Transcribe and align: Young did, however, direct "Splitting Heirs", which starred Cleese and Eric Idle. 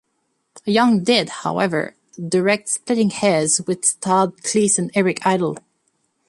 Young 0.65 1.03
did, 1.03 1.29
however, 1.29 1.95
direct 2.27 2.69
"Splitting 2.69 3.11
Heirs", 3.21 3.59
which 3.67 3.85
starred 3.85 4.37
Cleese 4.41 4.79
and 4.79 4.89
Eric 4.95 5.23
Idle. 5.27 5.57